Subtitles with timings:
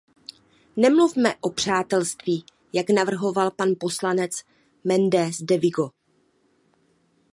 [0.75, 4.41] Nemluvme o přátelství, jak navrhoval pan poslanec
[4.85, 5.89] Méndez de Vigo.